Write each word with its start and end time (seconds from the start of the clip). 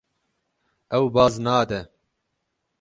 Ew 0.97 1.05
baz 1.13 1.35
nade. 1.45 1.79